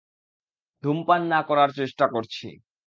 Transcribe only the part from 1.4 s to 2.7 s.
করার চেষ্টা করছি।